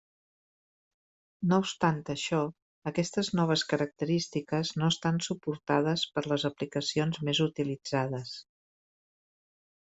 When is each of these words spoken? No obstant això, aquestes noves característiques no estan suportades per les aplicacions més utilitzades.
No 1.51 1.59
obstant 1.63 1.99
això, 2.13 2.39
aquestes 2.93 3.29
noves 3.41 3.65
característiques 3.75 4.73
no 4.83 4.91
estan 4.95 5.23
suportades 5.29 6.09
per 6.17 6.27
les 6.33 6.49
aplicacions 6.53 7.23
més 7.29 7.47
utilitzades. 7.49 8.37